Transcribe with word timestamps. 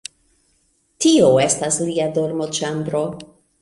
Tio 1.05 1.29
estas 1.45 1.79
lia 1.91 2.11
dormoĉambro. 2.19 3.09